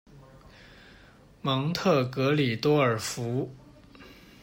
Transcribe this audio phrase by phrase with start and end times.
[1.43, 3.53] 蒙特格里多尔福。